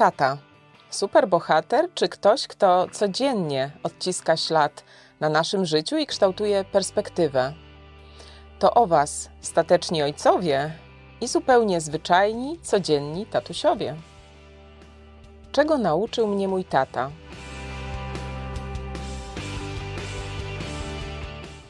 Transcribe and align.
tata? 0.00 0.38
Superbohater 0.90 1.88
czy 1.94 2.08
ktoś, 2.08 2.46
kto 2.46 2.86
codziennie 2.92 3.70
odciska 3.82 4.36
ślad 4.36 4.84
na 5.20 5.28
naszym 5.28 5.66
życiu 5.66 5.98
i 5.98 6.06
kształtuje 6.06 6.64
perspektywę? 6.64 7.52
To 8.58 8.74
o 8.74 8.86
Was, 8.86 9.30
stateczni 9.40 10.02
ojcowie 10.02 10.72
i 11.20 11.28
zupełnie 11.28 11.80
zwyczajni, 11.80 12.58
codzienni 12.62 13.26
tatusiowie. 13.26 13.96
Czego 15.52 15.78
nauczył 15.78 16.26
mnie 16.26 16.48
mój 16.48 16.64
tata? 16.64 17.10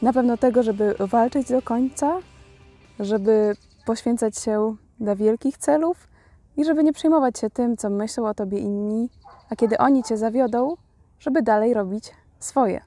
Na 0.03 0.13
pewno 0.13 0.37
tego, 0.37 0.63
żeby 0.63 0.95
walczyć 0.99 1.49
do 1.49 1.63
końca, 1.63 2.19
żeby 3.01 3.57
poświęcać 3.87 4.39
się 4.39 4.77
dla 5.01 5.17
wielkich 5.17 5.59
celów 5.59 6.10
i 6.57 6.65
żeby 6.65 6.85
nie 6.85 6.93
przejmować 6.93 7.39
się 7.39 7.51
tym, 7.51 7.77
co 7.77 7.91
myślą 7.91 8.29
o 8.29 8.35
tobie 8.35 8.59
inni, 8.59 9.09
a 9.51 9.57
kiedy 9.57 9.79
oni 9.79 10.03
cię 10.03 10.17
zawiodą, 10.17 10.77
żeby 11.21 11.43
dalej 11.43 11.75
robić 11.75 12.05
swoje. 12.39 12.81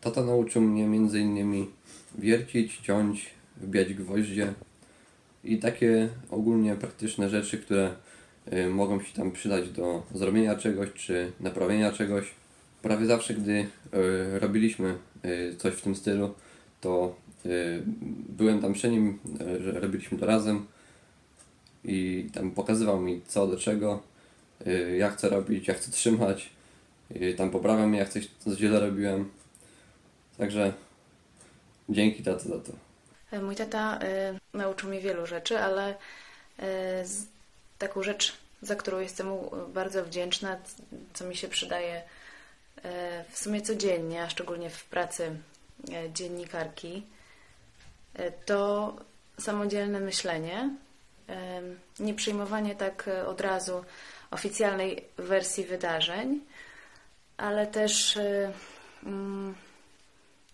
Tata 0.00 0.24
nauczył 0.24 0.62
mnie 0.62 0.86
między 0.86 1.20
innymi 1.20 1.70
wiercić, 2.18 2.76
ciąć, 2.76 3.30
wbijać 3.56 3.94
gwoździe 3.94 4.54
i 5.44 5.58
takie 5.58 6.08
ogólnie 6.30 6.74
praktyczne 6.74 7.28
rzeczy, 7.28 7.58
które 7.58 7.90
y, 8.52 8.70
mogą 8.70 9.00
się 9.00 9.16
tam 9.16 9.32
przydać 9.32 9.70
do 9.70 10.02
zrobienia 10.14 10.56
czegoś 10.56 10.92
czy 10.92 11.32
naprawienia 11.40 11.92
czegoś. 11.92 12.24
Prawie 12.82 13.06
zawsze, 13.06 13.34
gdy 13.34 13.52
y, 13.52 13.66
robiliśmy 14.38 14.94
y, 15.24 15.56
coś 15.58 15.74
w 15.74 15.82
tym 15.82 15.96
stylu, 15.96 16.34
to 16.80 17.14
byłem 18.28 18.60
tam 18.60 18.72
przy 18.72 18.90
nim, 18.90 19.18
że 19.60 19.80
robiliśmy 19.80 20.18
to 20.18 20.26
razem 20.26 20.66
i 21.86 22.30
tam 22.34 22.50
pokazywał 22.50 23.00
mi 23.00 23.20
co 23.28 23.46
do 23.46 23.58
czego, 23.58 24.02
y, 24.66 24.96
jak 24.98 25.14
chcę 25.14 25.28
robić, 25.28 25.68
jak 25.68 25.76
chcę 25.76 25.90
trzymać, 25.90 26.50
y, 27.16 27.34
tam 27.38 27.50
poprawiał 27.50 27.88
mnie, 27.88 27.98
jak 27.98 28.08
coś 28.08 28.28
źle 28.46 28.80
robiłem. 28.80 29.30
Także 30.38 30.72
dzięki 31.88 32.22
tato 32.22 32.40
za 32.48 32.58
to. 32.58 32.72
Mój 33.42 33.56
tata 33.56 33.98
y, 34.54 34.56
nauczył 34.58 34.88
mnie 34.88 35.00
wielu 35.00 35.26
rzeczy, 35.26 35.58
ale 35.58 35.90
y, 35.90 36.64
taką 37.78 38.02
rzecz, 38.02 38.36
za 38.62 38.76
którą 38.76 38.98
jestem 38.98 39.26
mu 39.26 39.50
bardzo 39.74 40.04
wdzięczna, 40.04 40.56
co 41.14 41.24
mi 41.24 41.36
się 41.36 41.48
przydaje 41.48 41.96
y, 41.96 42.82
w 43.30 43.38
sumie 43.38 43.62
codziennie, 43.62 44.22
a 44.22 44.30
szczególnie 44.30 44.70
w 44.70 44.84
pracy 44.84 45.36
dziennikarki, 46.14 47.02
to 48.46 48.94
samodzielne 49.38 50.00
myślenie, 50.00 50.70
nie 51.98 52.14
przyjmowanie 52.14 52.74
tak 52.74 53.08
y, 53.08 53.26
od 53.26 53.40
razu 53.40 53.84
oficjalnej 54.30 55.04
wersji 55.16 55.64
wydarzeń, 55.64 56.40
ale 57.36 57.66
też 57.66 58.16
y, 58.16 58.52
mm, 59.02 59.54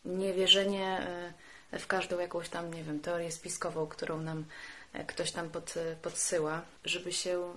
niewierzenie 0.05 1.07
y, 1.73 1.79
w 1.79 1.87
każdą 1.87 2.19
jakąś 2.19 2.49
tam, 2.49 2.75
nie 2.75 2.85
wiem, 2.85 3.01
teorię 3.01 3.33
spiskową, 3.33 3.87
którą 3.87 4.21
nam 4.21 4.45
e, 4.93 5.05
ktoś 5.05 5.33
tam 5.33 5.51
pod, 5.51 5.75
podsyła, 6.03 6.63
żeby 6.85 7.13
się 7.13 7.55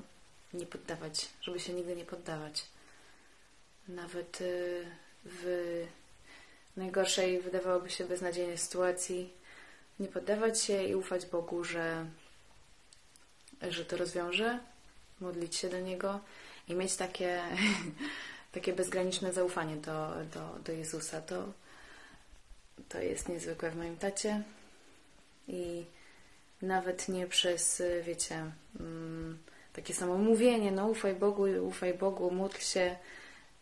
nie 0.53 0.65
poddawać, 0.65 1.29
żeby 1.41 1.59
się 1.59 1.73
nigdy 1.73 1.95
nie 1.95 2.05
poddawać. 2.05 2.65
Nawet 3.87 4.39
w 5.25 5.85
najgorszej, 6.77 7.41
wydawałoby 7.41 7.89
się 7.89 8.05
beznadziejnej 8.05 8.57
sytuacji, 8.57 9.33
nie 9.99 10.07
poddawać 10.07 10.61
się 10.61 10.83
i 10.83 10.95
ufać 10.95 11.25
Bogu, 11.25 11.63
że, 11.63 12.05
że 13.69 13.85
to 13.85 13.97
rozwiąże, 13.97 14.59
modlić 15.21 15.55
się 15.55 15.69
do 15.69 15.79
Niego 15.79 16.19
i 16.67 16.75
mieć 16.75 16.95
takie, 16.95 17.41
takie 18.53 18.73
bezgraniczne 18.73 19.33
zaufanie 19.33 19.75
do, 19.75 20.11
do, 20.33 20.59
do 20.65 20.71
Jezusa. 20.71 21.21
To, 21.21 21.53
to 22.89 22.99
jest 22.99 23.29
niezwykłe 23.29 23.71
w 23.71 23.75
moim 23.75 23.97
tacie 23.97 24.43
i 25.47 25.85
nawet 26.61 27.09
nie 27.09 27.27
przez, 27.27 27.83
wiecie, 28.03 28.51
mm, 28.79 29.37
takie 29.73 29.93
samo 29.93 30.17
mówienie, 30.17 30.71
no 30.71 30.87
ufaj 30.87 31.15
Bogu, 31.15 31.43
ufaj 31.67 31.93
Bogu, 31.93 32.31
módl 32.31 32.57
się 32.59 32.95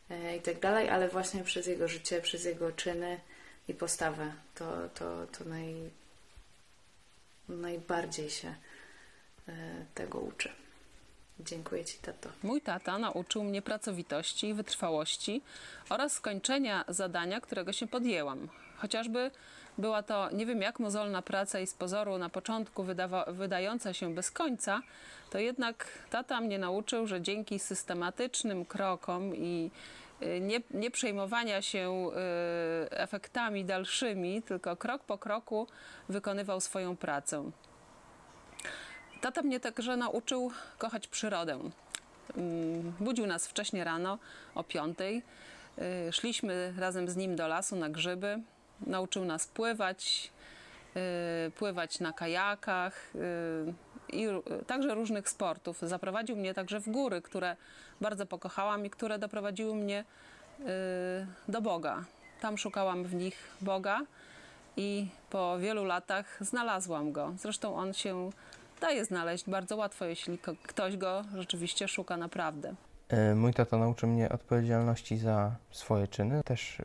e, 0.09 0.37
i 0.37 0.41
tak 0.41 0.59
dalej, 0.59 0.89
ale 0.89 1.09
właśnie 1.09 1.43
przez 1.43 1.67
jego 1.67 1.87
życie, 1.87 2.21
przez 2.21 2.45
jego 2.45 2.71
czyny 2.71 3.19
i 3.67 3.73
postawę. 3.73 4.33
To, 4.55 4.89
to, 4.93 5.27
to 5.27 5.45
naj, 5.45 5.75
najbardziej 7.49 8.29
się 8.29 8.55
tego 9.95 10.19
uczy. 10.19 10.49
Dziękuję 11.39 11.85
Ci, 11.85 11.97
tato. 11.97 12.29
Mój 12.43 12.61
tata 12.61 12.97
nauczył 12.97 13.43
mnie 13.43 13.61
pracowitości 13.61 14.53
wytrwałości 14.53 15.41
oraz 15.89 16.13
skończenia 16.13 16.85
zadania, 16.87 17.41
którego 17.41 17.73
się 17.73 17.87
podjęłam. 17.87 18.47
Chociażby 18.77 19.31
była 19.77 20.03
to 20.03 20.29
nie 20.31 20.45
wiem 20.45 20.61
jak 20.61 20.79
mozolna 20.79 21.21
praca 21.21 21.59
i 21.59 21.67
z 21.67 21.73
pozoru 21.73 22.17
na 22.17 22.29
początku 22.29 22.83
wydawa- 22.83 23.31
wydająca 23.31 23.93
się 23.93 24.13
bez 24.15 24.31
końca, 24.31 24.81
to 25.29 25.39
jednak 25.39 25.87
tata 26.09 26.41
mnie 26.41 26.59
nauczył, 26.59 27.07
że 27.07 27.21
dzięki 27.21 27.59
systematycznym 27.59 28.65
krokom 28.65 29.35
i 29.35 29.71
y, 30.21 30.39
nie, 30.41 30.61
nie 30.71 30.91
przejmowania 30.91 31.61
się 31.61 32.09
y, 32.87 32.91
efektami 32.91 33.65
dalszymi, 33.65 34.41
tylko 34.41 34.75
krok 34.75 35.03
po 35.03 35.17
kroku 35.17 35.67
wykonywał 36.09 36.61
swoją 36.61 36.97
pracę. 36.97 37.51
Tata 39.23 39.41
mnie 39.41 39.59
także 39.59 39.97
nauczył 39.97 40.51
kochać 40.77 41.07
przyrodę. 41.07 41.59
Mm, 42.37 42.93
Budził 42.99 43.27
nas 43.27 43.47
wcześnie 43.47 43.83
rano 43.83 44.19
o 44.55 44.63
piątej. 44.63 45.23
Y, 46.07 46.13
Szliśmy 46.13 46.73
razem 46.77 47.09
z 47.09 47.15
nim 47.15 47.35
do 47.35 47.47
lasu 47.47 47.75
na 47.75 47.89
grzyby. 47.89 48.41
Nauczył 48.87 49.25
nas 49.25 49.47
pływać, 49.47 50.31
y, 51.47 51.51
pływać 51.51 51.99
na 51.99 52.13
kajakach 52.13 53.15
y, 53.15 53.73
i 54.13 54.27
także 54.67 54.95
różnych 54.95 55.29
sportów. 55.29 55.79
Zaprowadził 55.81 56.35
mnie 56.35 56.53
także 56.53 56.79
w 56.79 56.89
góry, 56.89 57.21
które 57.21 57.55
bardzo 58.01 58.25
pokochałam 58.25 58.85
i 58.85 58.89
które 58.89 59.19
doprowadziły 59.19 59.75
mnie 59.75 60.05
do 61.47 61.61
Boga. 61.61 62.03
Tam 62.41 62.57
szukałam 62.57 63.03
w 63.03 63.15
nich 63.15 63.37
Boga 63.61 64.01
i 64.77 65.07
po 65.29 65.59
wielu 65.59 65.85
latach 65.85 66.37
znalazłam 66.41 67.11
go. 67.11 67.33
Zresztą 67.37 67.75
on 67.75 67.93
się 67.93 68.29
daje 68.83 69.05
znaleźć 69.05 69.49
bardzo 69.49 69.77
łatwo, 69.77 70.05
jeśli 70.05 70.37
ktoś 70.63 70.97
go 70.97 71.21
rzeczywiście 71.35 71.87
szuka 71.87 72.17
naprawdę. 72.17 72.75
E, 73.09 73.35
Mój 73.35 73.53
tata 73.53 73.77
nauczył 73.77 74.09
mnie 74.09 74.29
odpowiedzialności 74.29 75.17
za 75.17 75.55
swoje 75.71 76.07
czyny. 76.07 76.43
Też 76.43 76.79
y, 76.79 76.83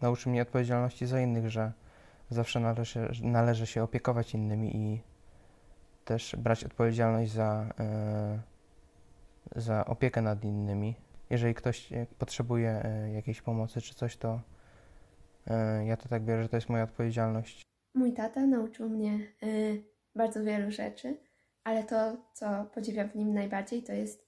nauczył 0.00 0.32
mnie 0.32 0.42
odpowiedzialności 0.42 1.06
za 1.06 1.20
innych, 1.20 1.50
że 1.50 1.72
zawsze 2.30 2.60
należy, 2.60 3.08
należy 3.22 3.66
się 3.66 3.82
opiekować 3.82 4.34
innymi 4.34 4.76
i 4.76 5.00
też 6.04 6.36
brać 6.38 6.64
odpowiedzialność 6.64 7.32
za, 7.32 7.66
y, 9.56 9.60
za 9.60 9.86
opiekę 9.86 10.22
nad 10.22 10.44
innymi. 10.44 10.94
Jeżeli 11.30 11.54
ktoś 11.54 11.88
potrzebuje 12.18 12.82
jakiejś 13.14 13.42
pomocy 13.42 13.80
czy 13.80 13.94
coś, 13.94 14.16
to 14.16 14.40
ja 15.84 15.96
to 15.96 16.08
tak 16.08 16.22
biorę, 16.22 16.42
że 16.42 16.48
to 16.48 16.56
jest 16.56 16.68
moja 16.68 16.84
odpowiedzialność. 16.84 17.62
Mój 17.94 18.12
tata 18.12 18.46
nauczył 18.46 18.88
mnie 18.88 19.18
bardzo 20.16 20.44
wielu 20.44 20.70
rzeczy, 20.70 21.16
ale 21.64 21.84
to, 21.84 22.16
co 22.34 22.46
podziwiam 22.74 23.08
w 23.08 23.14
nim 23.14 23.34
najbardziej, 23.34 23.82
to 23.82 23.92
jest 23.92 24.26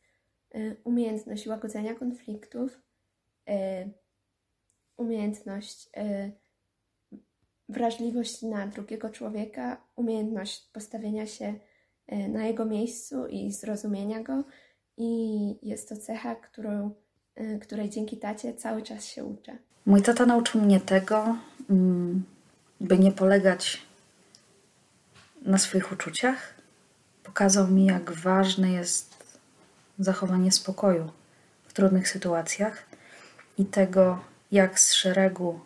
y, 0.54 0.76
umiejętność 0.84 1.47
łagodzenia 1.47 1.94
konfliktów, 1.94 2.80
y, 3.50 3.52
umiejętność 4.97 5.88
y, 5.97 6.32
wrażliwość 7.69 8.42
na 8.42 8.66
drugiego 8.66 9.10
człowieka, 9.10 9.76
umiejętność 9.97 10.70
postawienia 10.72 11.26
się 11.26 11.54
na 12.28 12.47
jego 12.47 12.64
miejscu 12.64 13.26
i 13.26 13.53
zrozumienia 13.53 14.22
go. 14.22 14.44
I 14.97 15.68
jest 15.68 15.88
to 15.88 15.97
cecha, 15.97 16.34
którą, 16.34 16.94
której 17.60 17.91
dzięki 17.91 18.16
tacie 18.16 18.54
cały 18.54 18.83
czas 18.83 19.04
się 19.04 19.24
uczę. 19.24 19.59
Mój 19.86 20.03
tata 20.03 20.27
nauczył 20.27 20.60
mnie 20.60 20.80
tego, 20.80 21.36
mm, 21.71 22.24
by 22.80 22.98
nie 22.98 23.12
polegać 23.12 23.85
na 25.47 25.59
swoich 25.59 25.93
uczuciach. 25.93 26.54
Pokazał 27.22 27.69
mi, 27.69 27.87
jak 27.87 28.13
ważne 28.13 28.71
jest 28.71 29.39
zachowanie 29.98 30.53
spokoju 30.53 31.10
w 31.69 31.72
trudnych 31.72 32.09
sytuacjach 32.09 32.87
i 33.59 33.65
tego, 33.65 34.19
jak 34.53 34.81
z 34.81 34.93
szeregu 34.93 35.60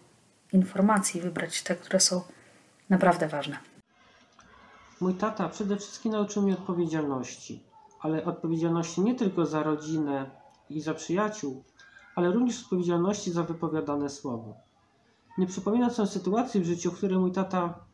informacji 0.53 1.21
wybrać 1.21 1.63
te, 1.63 1.77
które 1.77 2.01
są 2.01 2.23
naprawdę 2.89 3.29
ważne. 3.29 3.59
Mój 5.01 5.15
tata 5.15 5.49
przede 5.49 5.77
wszystkim 5.77 6.13
nauczył 6.13 6.43
mnie 6.43 6.53
odpowiedzialności, 6.53 7.63
ale 8.01 8.25
odpowiedzialności 8.25 9.01
nie 9.01 9.15
tylko 9.15 9.47
za 9.47 9.63
rodzinę 9.63 10.31
i 10.71 10.81
za 10.81 10.95
przyjaciół, 10.95 11.65
ale 12.15 12.33
również 12.33 12.63
odpowiedzialności 12.63 13.31
za 13.31 13.43
wypowiadane 13.43 14.11
słowo. 14.11 14.55
Nie 15.39 15.47
przypominam 15.47 15.91
sobie 15.91 16.09
sytuacji 16.09 16.61
w 16.61 16.67
życiu, 16.67 16.91
w 16.91 16.97
której 16.97 17.19
mój 17.19 17.33
tata 17.33 17.90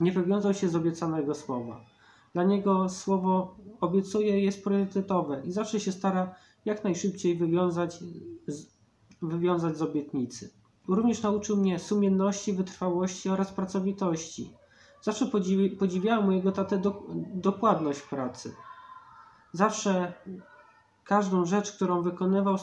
nie 0.00 0.12
wywiązał 0.12 0.54
się 0.54 0.68
z 0.68 0.76
obiecanego 0.76 1.34
słowa. 1.34 1.80
Dla 2.32 2.44
niego 2.44 2.88
słowo 2.88 3.56
obiecuje 3.80 4.40
jest 4.40 4.64
priorytetowe 4.64 5.42
i 5.44 5.52
zawsze 5.52 5.80
się 5.80 5.92
stara 5.92 6.34
jak 6.64 6.84
najszybciej 6.84 7.36
wywiązać 7.36 7.98
z, 8.46 8.66
wywiązać 9.22 9.76
z 9.76 9.82
obietnicy. 9.82 10.50
Również 10.88 11.22
nauczył 11.22 11.56
mnie 11.56 11.78
sumienności, 11.78 12.52
wytrwałości 12.52 13.28
oraz 13.28 13.52
pracowitości. 13.52 14.52
Zawsze 15.02 15.26
podziwi, 15.26 15.70
podziwiałem 15.70 16.26
mojego 16.26 16.52
tatę 16.52 16.78
do, 16.78 17.02
dokładność 17.34 18.02
pracy. 18.02 18.54
Zawsze 19.52 20.12
każdą 21.04 21.44
rzecz, 21.44 21.72
którą 21.72 22.02
wykonywał, 22.02 22.56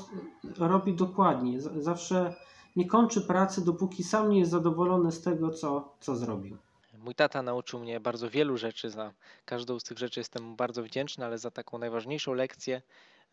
robi 0.58 0.94
dokładnie. 0.94 1.62
Zawsze 1.62 2.36
nie 2.76 2.88
kończy 2.88 3.22
pracy, 3.22 3.66
dopóki 3.66 4.04
sam 4.04 4.30
nie 4.30 4.40
jest 4.40 4.52
zadowolony 4.52 5.12
z 5.12 5.22
tego, 5.22 5.50
co, 5.50 5.94
co 6.00 6.16
zrobił. 6.16 6.58
Mój 6.98 7.16
tata 7.16 7.42
nauczył 7.42 7.80
mnie 7.80 8.00
bardzo 8.00 8.30
wielu 8.30 8.58
rzeczy. 8.58 8.90
Za 8.90 9.14
każdą 9.46 9.80
z 9.80 9.84
tych 9.84 9.98
rzeczy 9.98 10.20
jestem 10.20 10.44
mu 10.44 10.56
bardzo 10.56 10.84
wdzięczny, 10.84 11.26
ale 11.26 11.38
za 11.38 11.52
taką 11.52 11.78
najważniejszą 11.78 12.34
lekcję 12.34 12.82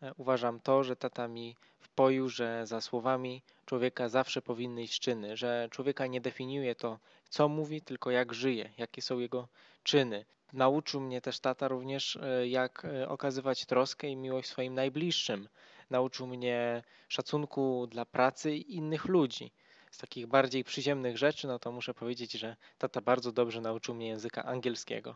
e, 0.01 0.13
uważam 0.17 0.59
to, 0.59 0.83
że 0.83 0.95
tata 0.95 1.27
mi 1.27 1.55
wpoił, 1.79 2.29
że 2.29 2.67
za 2.67 2.81
słowami 2.81 3.41
człowieka 3.65 4.09
zawsze 4.09 4.41
powinny 4.41 4.83
iść 4.83 4.99
czyny, 4.99 5.37
że 5.37 5.67
człowieka 5.71 6.07
nie 6.07 6.21
definiuje 6.21 6.75
to, 6.75 6.99
co 7.29 7.47
mówi, 7.49 7.81
tylko 7.81 8.11
jak 8.11 8.33
żyje, 8.33 8.73
jakie 8.77 9.01
są 9.01 9.19
jego 9.19 9.47
czyny. 9.83 10.25
Nauczył 10.53 11.01
mnie 11.01 11.21
też 11.21 11.39
tata 11.39 11.67
również, 11.67 12.15
e, 12.15 12.47
jak 12.47 12.85
e, 12.85 13.09
okazywać 13.09 13.65
troskę 13.65 14.07
i 14.07 14.15
miłość 14.15 14.49
swoim 14.49 14.73
najbliższym. 14.73 15.47
Nauczył 15.89 16.27
mnie 16.27 16.83
szacunku 17.07 17.87
dla 17.87 18.05
pracy 18.05 18.55
i 18.55 18.75
innych 18.75 19.05
ludzi. 19.05 19.51
Z 19.91 19.97
takich 19.97 20.27
bardziej 20.27 20.63
przyziemnych 20.63 21.17
rzeczy, 21.17 21.47
no 21.47 21.59
to 21.59 21.71
muszę 21.71 21.93
powiedzieć, 21.93 22.31
że 22.31 22.55
tata 22.77 23.01
bardzo 23.01 23.31
dobrze 23.31 23.61
nauczył 23.61 23.95
mnie 23.95 24.07
języka 24.07 24.43
angielskiego. 24.43 25.15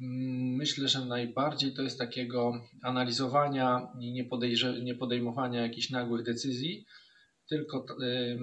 Mm, 0.00 0.56
myślę, 0.56 0.88
że 0.88 1.04
najbardziej 1.04 1.74
to 1.74 1.82
jest 1.82 1.98
takiego 1.98 2.52
analizowania 2.82 3.88
i 4.00 4.12
nie, 4.82 4.94
podejmowania 4.94 5.62
jakichś 5.62 5.90
nagłych 5.90 6.22
decyzji, 6.22 6.86
tylko 7.48 7.86
y, 8.02 8.38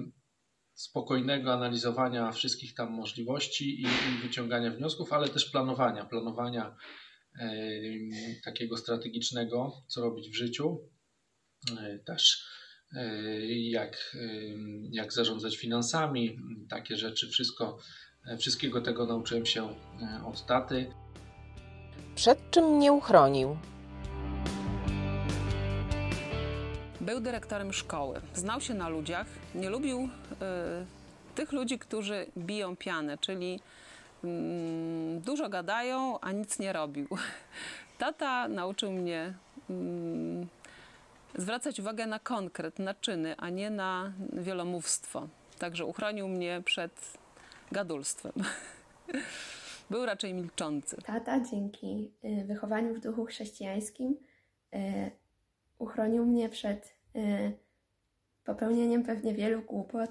spokojnego 0.74 1.52
analizowania 1.52 2.32
wszystkich 2.32 2.74
tam 2.74 2.92
możliwości 2.92 3.80
i, 3.80 3.84
i 3.84 4.22
wyciągania 4.22 4.70
wniosków, 4.70 5.12
ale 5.12 5.28
też 5.28 5.50
planowania, 5.50 6.04
planowania 6.04 6.76
y, 7.40 8.40
takiego 8.44 8.76
strategicznego, 8.76 9.72
co 9.88 10.00
robić 10.00 10.28
w 10.30 10.34
życiu, 10.34 10.88
y, 11.70 12.02
też 12.06 12.44
jak, 13.48 14.16
jak 14.92 15.12
zarządzać 15.12 15.56
finansami, 15.56 16.38
takie 16.68 16.96
rzeczy, 16.96 17.28
wszystko, 17.28 17.78
wszystkiego 18.38 18.80
tego 18.80 19.06
nauczyłem 19.06 19.46
się 19.46 19.74
od 20.26 20.46
taty. 20.46 20.86
Przed 22.14 22.50
czym 22.50 22.64
mnie 22.64 22.92
uchronił? 22.92 23.56
Był 27.00 27.20
dyrektorem 27.20 27.72
szkoły, 27.72 28.20
znał 28.34 28.60
się 28.60 28.74
na 28.74 28.88
ludziach, 28.88 29.26
nie 29.54 29.70
lubił 29.70 29.98
y, 30.00 30.08
tych 31.34 31.52
ludzi, 31.52 31.78
którzy 31.78 32.26
biją 32.38 32.76
pianę, 32.76 33.18
czyli 33.18 33.60
y, 34.24 34.28
dużo 35.20 35.48
gadają, 35.48 36.20
a 36.20 36.32
nic 36.32 36.58
nie 36.58 36.72
robił. 36.72 37.08
Tata 37.98 38.48
nauczył 38.48 38.92
mnie 38.92 39.34
y, 39.70 39.72
zwracać 41.38 41.80
uwagę 41.80 42.06
na 42.06 42.18
konkret, 42.18 42.78
na 42.78 42.94
czyny, 42.94 43.34
a 43.38 43.50
nie 43.50 43.70
na 43.70 44.12
wielomówstwo. 44.32 45.28
Także 45.58 45.84
uchronił 45.84 46.28
mnie 46.28 46.62
przed 46.64 47.18
gadulstwem. 47.72 48.32
Był 49.90 50.06
raczej 50.06 50.34
milczący. 50.34 50.96
Tata 51.04 51.40
dzięki 51.40 52.12
y, 52.24 52.44
wychowaniu 52.44 52.94
w 52.94 53.00
duchu 53.00 53.24
chrześcijańskim 53.24 54.16
y, 54.74 55.10
uchronił 55.78 56.26
mnie 56.26 56.48
przed 56.48 56.94
y, 57.16 57.52
popełnieniem 58.44 59.02
pewnie 59.02 59.34
wielu 59.34 59.62
głupot, 59.62 60.10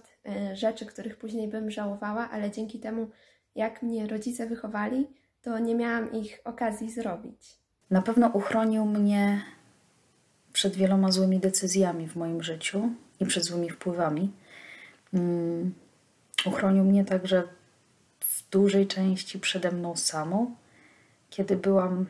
rzeczy, 0.54 0.86
których 0.86 1.18
później 1.18 1.48
bym 1.48 1.71
żałowała, 1.71 2.30
ale 2.30 2.51
dzięki 2.51 2.80
temu, 2.80 3.10
jak 3.56 3.81
mnie 3.81 4.07
rodzice 4.07 4.48
wychowali, 4.48 5.07
to 5.42 5.60
nie 5.60 5.75
miałam 5.75 6.12
ich 6.12 6.42
okazji 6.44 6.92
zrobić. 6.92 7.57
Na 7.89 8.01
pewno 8.01 8.27
uchronił 8.27 8.86
mnie 8.86 9.42
przed 10.60 10.76
wieloma 10.76 11.12
złymi 11.12 11.40
decyzjami 11.40 12.08
w 12.08 12.16
moim 12.16 12.44
życiu 12.44 12.90
i 13.20 13.26
przed 13.26 13.44
złymi 13.44 13.70
wpływami. 13.70 14.32
Um, 15.14 15.74
uchronił 16.46 16.84
mnie 16.84 17.06
także 17.06 17.44
dużej 18.52 18.88
części 18.88 19.40
przede 19.40 19.72
mną 19.72 19.96
samą, 19.96 20.56
kiedy 21.30 21.56
byłam 21.56 22.06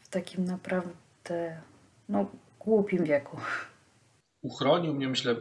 w 0.00 0.08
takim 0.08 0.44
naprawdę 0.44 1.60
no, 2.08 2.30
głupim 2.60 3.04
wieku. 3.04 3.36
Uchronił 4.42 4.94
mnie, 4.94 5.08
myślę, 5.08 5.36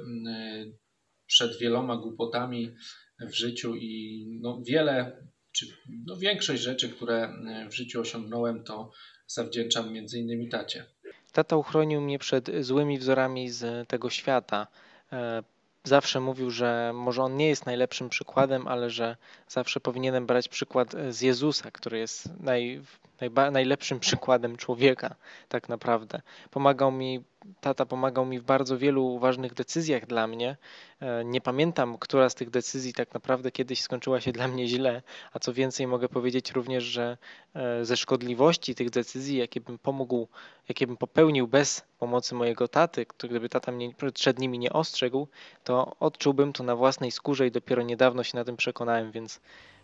przed 1.25 1.59
wieloma 1.59 1.97
głupotami 1.97 2.75
w 3.21 3.33
życiu 3.33 3.75
i 3.75 4.25
no, 4.41 4.61
wiele, 4.67 5.23
czy 5.51 5.65
no, 6.07 6.17
większość 6.17 6.61
rzeczy, 6.61 6.89
które 6.89 7.33
w 7.69 7.73
życiu 7.73 8.01
osiągnąłem, 8.01 8.63
to 8.63 8.91
zawdzięczam 9.27 9.93
między 9.93 10.19
innymi 10.19 10.49
tacie. 10.49 10.85
Tata 11.33 11.55
uchronił 11.55 12.01
mnie 12.01 12.19
przed 12.19 12.51
złymi 12.59 12.99
wzorami 12.99 13.49
z 13.49 13.87
tego 13.87 14.09
świata. 14.09 14.67
E, 15.13 15.43
zawsze 15.83 16.19
mówił, 16.19 16.51
że 16.51 16.91
może 16.93 17.23
on 17.23 17.37
nie 17.37 17.47
jest 17.47 17.65
najlepszym 17.65 18.09
przykładem, 18.09 18.67
ale 18.67 18.89
że 18.89 19.17
zawsze 19.47 19.79
powinienem 19.79 20.25
brać 20.25 20.47
przykład 20.47 20.95
z 21.09 21.21
Jezusa, 21.21 21.71
który 21.71 21.97
jest 21.97 22.39
naj, 22.39 22.81
najba, 23.21 23.51
najlepszym 23.51 23.99
przykładem 23.99 24.57
człowieka, 24.57 25.15
tak 25.49 25.69
naprawdę. 25.69 26.21
Pomagał 26.51 26.91
mi, 26.91 27.23
tata 27.61 27.85
pomagał 27.85 28.25
mi 28.25 28.39
w 28.39 28.43
bardzo 28.43 28.77
wielu 28.77 29.19
ważnych 29.19 29.53
decyzjach 29.53 30.05
dla 30.05 30.27
mnie. 30.27 30.57
E, 30.99 31.25
nie 31.25 31.41
pamiętam, 31.41 31.97
która 31.97 32.29
z 32.29 32.35
tych 32.35 32.49
decyzji 32.49 32.93
tak 32.93 33.13
naprawdę 33.13 33.51
kiedyś 33.51 33.81
skończyła 33.81 34.21
się 34.21 34.31
dla 34.31 34.47
mnie 34.47 34.67
źle, 34.67 35.01
a 35.33 35.39
co 35.39 35.53
więcej, 35.53 35.87
mogę 35.87 36.09
powiedzieć 36.09 36.51
również, 36.51 36.83
że 36.83 37.17
e, 37.55 37.85
ze 37.85 37.97
szkodliwości 37.97 38.75
tych 38.75 38.89
decyzji, 38.89 39.37
jakie 39.37 39.61
bym 39.61 39.79
pomógł, 39.79 40.27
jakie 40.69 40.87
bym 40.87 40.97
popełnił 40.97 41.47
bez 41.47 41.83
pomocy 41.99 42.35
mojego 42.35 42.67
taty, 42.67 43.05
gdyby 43.19 43.49
tata 43.49 43.71
mnie 43.71 43.93
przed 44.13 44.39
nimi 44.39 44.59
nie 44.59 44.73
ostrzegł, 44.73 45.27
to 45.63 45.95
odczułbym 45.99 46.53
to 46.53 46.63
na 46.63 46.75
własnej 46.75 47.11
skórze 47.11 47.47
i 47.47 47.51
dopiero 47.51 47.81
niedawno 47.81 48.23
się 48.23 48.37
na 48.37 48.43
tym 48.43 48.57
przekonałem, 48.57 49.11
więc 49.11 49.39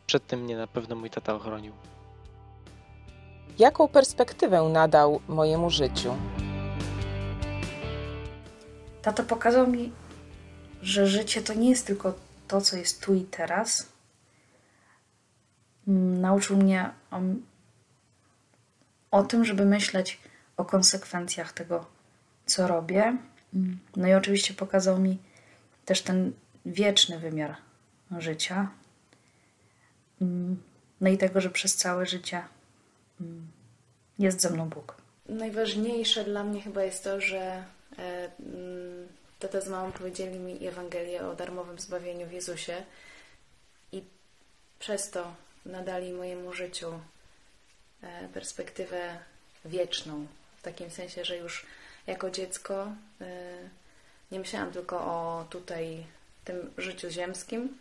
przed 0.06 0.28
tym 0.28 0.42
mnie 0.42 0.58
na 0.58 0.68
pewno 0.68 0.96
mój 0.96 1.10
tata 1.10 1.36
ochronił. 1.36 1.74
Jaką 3.60 3.88
perspektywę 3.88 4.62
nadał 4.62 5.20
mojemu 5.28 5.70
życiu? 5.70 6.16
Tato 9.02 9.24
pokazał 9.24 9.68
mi, 9.68 9.92
że 10.82 11.08
życie 11.08 11.42
to 11.42 11.54
nie 11.54 11.70
jest 11.70 11.88
tylko 11.88 12.14
to, 12.48 12.62
co 12.62 12.78
jest 12.78 13.02
tu 13.02 13.14
i 13.14 13.24
teraz. 13.24 13.90
Mm, 15.88 16.22
nauczył 16.22 16.58
mnie 16.58 16.90
o, 17.12 17.20
o 19.12 19.24
tym, 19.24 19.46
żeby 19.46 19.66
myśleć 19.66 20.20
o 20.58 20.66
konsekwencjach 20.66 21.54
tego, 21.54 21.86
co 22.46 22.68
robię. 22.68 23.18
Mm, 23.54 23.80
no 23.96 24.08
i 24.08 24.14
oczywiście 24.14 24.54
pokazał 24.54 25.00
mi 25.00 25.18
też 25.86 26.02
ten 26.02 26.34
wieczny 26.66 27.20
wymiar 27.20 27.56
życia. 28.18 28.70
Mm, 30.22 30.62
no 31.02 31.10
i 31.10 31.18
tego, 31.18 31.42
że 31.42 31.50
przez 31.50 31.76
całe 31.76 32.06
życie 32.06 32.44
Mm. 33.22 33.48
jest 34.20 34.42
ze 34.42 34.50
mną 34.50 34.70
Bóg. 34.70 34.96
Najważniejsze 35.30 36.24
dla 36.24 36.44
mnie 36.44 36.62
chyba 36.62 36.84
jest 36.84 37.04
to, 37.04 37.22
że 37.22 37.64
e, 37.98 38.32
mm, 38.40 38.89
tata 39.40 39.62
z 39.62 39.68
mamą 39.68 39.92
powiedzieli 39.92 40.40
mi 40.40 40.68
Ewangelię 40.68 41.28
o 41.28 41.36
darmowym 41.36 41.80
zbawieniu 41.80 42.28
w 42.28 42.32
Jezusie 42.32 42.84
i 43.92 44.04
przez 44.80 45.12
to 45.12 45.34
nadali 45.66 46.14
mojemu 46.14 46.54
życiu 46.54 47.00
e, 48.04 48.28
perspektywę 48.34 49.20
wieczną. 49.66 50.28
W 50.58 50.62
takim 50.62 50.92
sensie, 50.92 51.26
że 51.26 51.38
już 51.38 51.66
jako 52.08 52.32
dziecko 52.32 52.92
e, 53.22 53.58
nie 54.32 54.40
myślałam 54.40 54.72
tylko 54.72 54.98
o 55.00 55.46
tutaj 55.50 56.06
tym 56.46 56.74
życiu 56.78 57.10
ziemskim, 57.10 57.78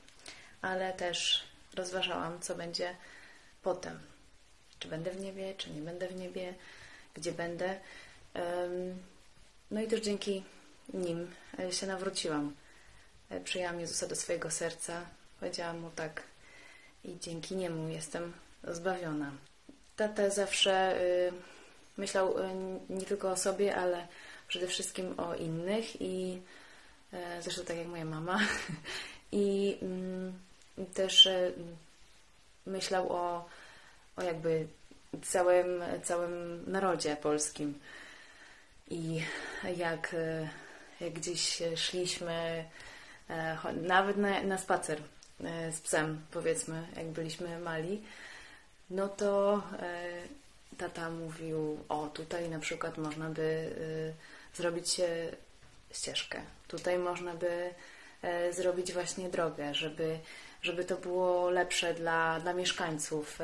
ale 0.62 0.92
też 0.92 1.44
rozważałam, 1.74 2.40
co 2.40 2.54
będzie 2.54 2.96
potem 3.62 4.00
czy 4.78 4.88
będę 4.88 5.10
w 5.10 5.20
niebie, 5.20 5.54
czy 5.54 5.70
nie 5.70 5.80
będę 5.80 6.08
w 6.08 6.16
niebie, 6.16 6.54
gdzie 7.14 7.32
będę. 7.32 7.80
No 9.70 9.80
i 9.80 9.86
też 9.86 10.00
dzięki 10.00 10.44
nim 10.94 11.30
e, 11.58 11.72
się 11.72 11.86
nawróciłam. 11.86 12.54
E, 13.30 13.40
przyjęłam 13.40 13.80
Jezusa 13.80 14.06
do 14.06 14.16
swojego 14.16 14.50
serca, 14.50 15.06
powiedziałam 15.40 15.80
mu 15.80 15.90
tak 15.90 16.22
i 17.04 17.18
dzięki 17.20 17.56
niemu 17.56 17.88
jestem 17.88 18.32
zbawiona. 18.64 19.32
Tata 19.96 20.30
zawsze 20.30 21.00
y, 21.00 21.32
myślał 21.96 22.38
y, 22.38 22.42
nie 22.90 23.06
tylko 23.06 23.30
o 23.30 23.36
sobie, 23.36 23.76
ale 23.76 24.06
przede 24.48 24.66
wszystkim 24.66 25.20
o 25.20 25.34
innych 25.34 26.02
i 26.02 26.42
e, 27.12 27.42
zresztą 27.42 27.64
tak 27.64 27.76
jak 27.76 27.86
moja 27.86 28.04
mama. 28.04 28.40
I 29.32 29.78
mm, 29.82 30.38
też 30.94 31.28
myślał 32.66 33.12
o 33.12 33.48
o 34.18 34.22
jakby 34.22 34.66
całym, 35.22 35.82
całym 36.02 36.64
narodzie 36.66 37.16
polskim. 37.16 37.78
i 38.90 39.22
jak, 39.76 40.16
jak 41.00 41.12
gdzieś 41.12 41.62
szliśmy, 41.76 42.64
nawet 43.82 44.16
na, 44.16 44.42
na 44.42 44.58
spacer 44.58 45.02
z 45.72 45.80
psem, 45.80 46.20
powiedzmy, 46.30 46.86
jak 46.96 47.06
byliśmy 47.06 47.58
mali, 47.58 48.02
no 48.90 49.08
to 49.08 49.62
tata 50.78 51.10
mówił, 51.10 51.78
o 51.88 52.06
tutaj 52.06 52.50
na 52.50 52.58
przykład 52.58 52.98
można 52.98 53.30
by 53.30 53.74
zrobić 54.54 55.00
ścieżkę, 55.92 56.42
tutaj 56.68 56.98
można 56.98 57.34
by 57.34 57.74
zrobić 58.52 58.92
właśnie 58.92 59.28
drogę, 59.28 59.74
żeby, 59.74 60.18
żeby 60.62 60.84
to 60.84 60.96
było 60.96 61.50
lepsze 61.50 61.94
dla, 61.94 62.40
dla 62.40 62.52
mieszkańców. 62.52 63.38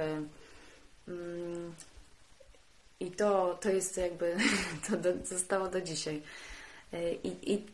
Mm, 1.09 1.75
I 3.01 3.11
to, 3.11 3.59
to 3.61 3.71
jest 3.71 3.97
jakby, 3.97 4.37
to 4.87 4.97
zostało 5.25 5.69
do 5.69 5.81
dzisiaj. 5.81 6.23
I, 7.25 7.53
I 7.53 7.67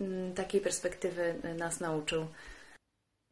mm, 0.00 0.34
takiej 0.34 0.60
perspektywy 0.60 1.34
nas 1.58 1.80
nauczył. 1.80 2.26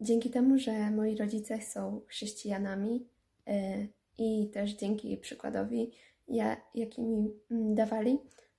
Dzięki 0.00 0.30
temu, 0.30 0.58
że 0.58 0.90
moi 0.90 1.16
rodzice 1.16 1.62
są 1.62 2.00
chrześcijanami 2.08 3.08
e, 3.46 3.86
i 4.18 4.50
też 4.50 4.72
dzięki 4.72 5.16
przykładowi, 5.16 5.92
ja, 6.28 6.56
jaki 6.74 7.02
mi 7.02 7.32
mm, 7.50 7.74
dawali, 7.74 8.18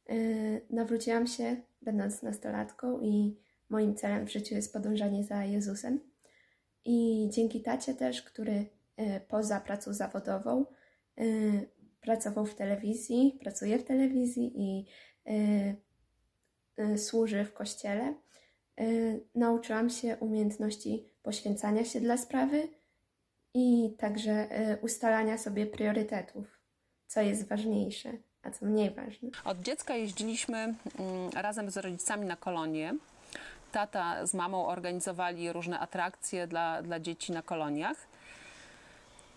e, 0.10 0.16
nawróciłam 0.70 1.28
się, 1.28 1.56
będąc 1.82 2.22
nastolatką, 2.22 3.02
i 3.02 3.38
moim 3.70 3.96
celem 3.96 4.28
w 4.28 4.32
życiu 4.32 4.56
jest 4.56 4.74
podążanie 4.74 5.24
za 5.24 5.44
Jezusem. 5.44 6.00
I 6.86 7.28
dzięki 7.32 7.62
tacie 7.62 7.94
też, 7.94 8.22
który 8.22 8.66
e, 8.98 9.20
poza 9.20 9.60
pracą 9.60 9.94
zawodową 9.94 10.66
pracował 12.02 12.46
w 12.46 12.56
telewizji, 12.56 13.38
pracuje 13.42 13.80
w 13.80 13.84
telewizji 13.84 14.54
i 14.56 14.86
służy 16.98 17.46
w 17.46 17.54
kościele, 17.54 18.14
nauczyłam 19.36 19.90
się 19.90 20.18
umiejętności 20.18 21.10
poświęcania 21.24 21.86
się 21.86 22.02
dla 22.02 22.18
sprawy 22.18 22.68
i 23.54 23.96
także 23.98 24.32
e, 24.32 24.78
ustalania 24.78 25.38
sobie 25.38 25.66
priorytetów, 25.66 26.60
co 27.08 27.22
jest 27.22 27.48
ważniejsze, 27.48 28.12
a 28.44 28.52
co 28.52 28.66
mniej 28.66 28.92
ważne. 28.92 29.30
Od 29.46 29.62
dziecka 29.62 29.96
jeździliśmy 29.96 30.58
mm, 30.58 30.76
razem 31.36 31.70
z 31.72 31.78
rodzicami 31.78 32.26
na 32.26 32.36
kolonie. 32.36 32.96
Tata 33.72 34.26
z 34.26 34.34
mamą 34.34 34.68
organizowali 34.68 35.54
różne 35.54 35.80
atrakcje 35.80 36.48
dla, 36.48 36.82
dla 36.82 37.00
dzieci 37.00 37.32
na 37.32 37.42
koloniach. 37.42 37.98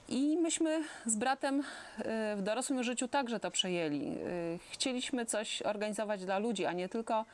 I 0.08 0.36
myśmy 0.36 0.84
z 1.06 1.16
bratem 1.16 1.62
e, 1.98 2.36
w 2.36 2.42
dorosłym 2.42 2.82
życiu 2.82 3.08
także 3.08 3.40
to 3.40 3.50
przejęli. 3.50 4.06
E, 4.06 4.14
chcieliśmy 4.70 5.26
coś 5.26 5.62
organizować 5.62 6.24
dla 6.24 6.38
ludzi, 6.38 6.66
a 6.66 6.72
nie 6.72 6.88
tylko 6.88 7.24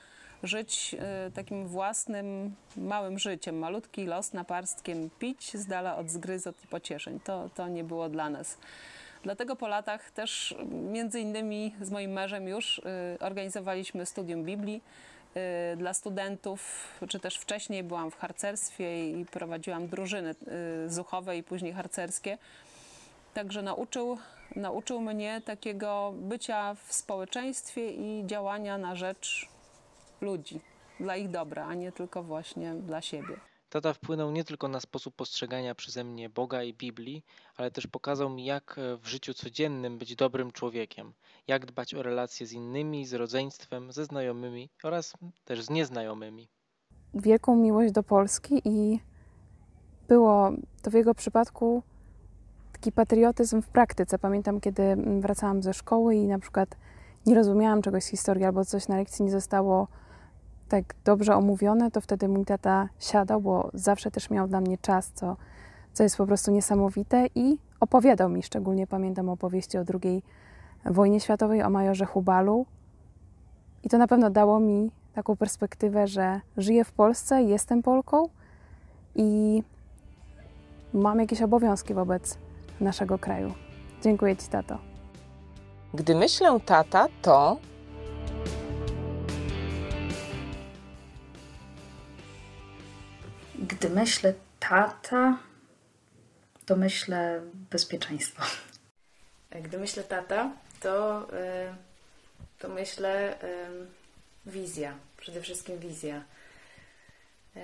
żyć 0.42 0.96
y, 1.28 1.32
takim 1.32 1.66
własnym, 1.66 2.54
małym 2.76 3.18
życiem, 3.18 3.58
malutki 3.58 4.04
los 4.04 4.32
naparstkiem, 4.32 5.10
pić 5.18 5.56
z 5.56 5.66
dala 5.66 5.96
od 5.96 6.10
zgryzot 6.10 6.64
i 6.64 6.66
pocieszeń. 6.66 7.20
To, 7.20 7.50
to 7.54 7.68
nie 7.68 7.84
było 7.84 8.08
dla 8.08 8.30
nas. 8.30 8.58
Dlatego 9.22 9.56
po 9.56 9.68
latach 9.68 10.10
też 10.10 10.54
między 10.70 11.20
innymi 11.20 11.74
z 11.80 11.90
moim 11.90 12.12
mężem 12.12 12.48
już 12.48 12.80
organizowaliśmy 13.20 14.06
studium 14.06 14.44
Biblii 14.44 14.82
dla 15.76 15.94
studentów, 15.94 16.88
czy 17.08 17.20
też 17.20 17.36
wcześniej 17.36 17.82
byłam 17.82 18.10
w 18.10 18.16
harcerstwie 18.16 19.10
i 19.10 19.26
prowadziłam 19.26 19.88
drużyny 19.88 20.34
zuchowe 20.86 21.36
i 21.36 21.42
później 21.42 21.72
harcerskie. 21.72 22.38
Także 23.34 23.62
nauczył, 23.62 24.18
nauczył 24.56 25.00
mnie 25.00 25.42
takiego 25.44 26.14
bycia 26.16 26.74
w 26.74 26.92
społeczeństwie 26.92 27.90
i 27.90 28.26
działania 28.26 28.78
na 28.78 28.96
rzecz 28.96 29.48
ludzi, 30.20 30.60
dla 31.00 31.16
ich 31.16 31.30
dobra, 31.30 31.66
a 31.66 31.74
nie 31.74 31.92
tylko 31.92 32.22
właśnie 32.22 32.74
dla 32.74 33.02
siebie. 33.02 33.36
Tata 33.68 33.92
wpłynął 33.92 34.30
nie 34.30 34.44
tylko 34.44 34.68
na 34.68 34.80
sposób 34.80 35.14
postrzegania 35.14 35.74
przeze 35.74 36.04
mnie 36.04 36.30
Boga 36.30 36.62
i 36.62 36.74
Biblii, 36.74 37.24
ale 37.56 37.70
też 37.70 37.86
pokazał 37.86 38.30
mi, 38.30 38.44
jak 38.44 38.78
e, 38.78 38.96
w 38.96 39.06
życiu 39.06 39.34
codziennym 39.34 39.98
być 39.98 40.16
dobrym 40.16 40.52
człowiekiem, 40.52 41.12
jak 41.46 41.66
dbać 41.66 41.94
o 41.94 42.02
relacje 42.02 42.46
z 42.46 42.52
innymi, 42.52 43.06
z 43.06 43.14
rodzeństwem, 43.14 43.92
ze 43.92 44.04
znajomymi 44.04 44.70
oraz 44.82 45.14
też 45.44 45.62
z 45.62 45.70
nieznajomymi. 45.70 46.48
Wielką 47.14 47.56
miłość 47.56 47.92
do 47.92 48.02
Polski 48.02 48.62
i 48.64 49.00
było 50.08 50.52
to 50.82 50.90
w 50.90 50.94
jego 50.94 51.14
przypadku 51.14 51.82
taki 52.84 52.92
patriotyzm 52.92 53.62
w 53.62 53.68
praktyce. 53.68 54.18
Pamiętam, 54.18 54.60
kiedy 54.60 54.96
wracałam 55.20 55.62
ze 55.62 55.74
szkoły 55.74 56.14
i 56.14 56.28
na 56.28 56.38
przykład 56.38 56.76
nie 57.26 57.34
rozumiałam 57.34 57.82
czegoś 57.82 58.04
z 58.04 58.06
historii 58.06 58.44
albo 58.44 58.64
coś 58.64 58.88
na 58.88 58.96
lekcji 58.96 59.24
nie 59.24 59.30
zostało 59.30 59.88
tak 60.68 60.94
dobrze 61.04 61.36
omówione, 61.36 61.90
to 61.90 62.00
wtedy 62.00 62.28
mój 62.28 62.44
tata 62.44 62.88
siadał, 62.98 63.40
bo 63.40 63.70
zawsze 63.74 64.10
też 64.10 64.30
miał 64.30 64.48
dla 64.48 64.60
mnie 64.60 64.78
czas, 64.78 65.10
co, 65.14 65.36
co 65.92 66.02
jest 66.02 66.16
po 66.16 66.26
prostu 66.26 66.50
niesamowite 66.50 67.26
i 67.34 67.58
opowiadał 67.80 68.28
mi, 68.28 68.42
szczególnie 68.42 68.86
pamiętam 68.86 69.28
opowieści 69.28 69.78
o 69.78 69.84
II 70.02 70.22
wojnie 70.84 71.20
światowej, 71.20 71.62
o 71.62 71.70
majorze 71.70 72.06
Hubalu. 72.06 72.66
I 73.82 73.88
to 73.88 73.98
na 73.98 74.06
pewno 74.06 74.30
dało 74.30 74.60
mi 74.60 74.90
taką 75.14 75.36
perspektywę, 75.36 76.06
że 76.06 76.40
żyję 76.56 76.84
w 76.84 76.92
Polsce, 76.92 77.42
jestem 77.42 77.82
Polką 77.82 78.28
i 79.14 79.62
mam 80.94 81.20
jakieś 81.20 81.42
obowiązki 81.42 81.94
wobec 81.94 82.38
naszego 82.80 83.18
kraju. 83.18 83.54
Dziękuję 84.02 84.36
Ci, 84.36 84.48
tato. 84.48 84.78
Gdy 85.94 86.14
myślę 86.14 86.60
tata, 86.66 87.08
to 87.22 87.58
Gdy 93.58 93.90
myślę 93.90 94.34
tata, 94.60 95.38
to 96.66 96.76
myślę 96.76 97.40
bezpieczeństwo. 97.70 98.42
Gdy 99.50 99.78
myślę 99.78 100.02
tata, 100.02 100.50
to, 100.80 101.22
y, 101.22 101.74
to 102.58 102.68
myślę 102.68 103.38
wizja. 104.46 104.94
Przede 105.16 105.40
wszystkim 105.40 105.78
wizja. 105.78 106.24
Y, 107.56 107.60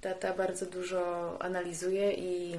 tata 0.00 0.34
bardzo 0.34 0.66
dużo 0.66 1.36
analizuje 1.42 2.12
i, 2.12 2.56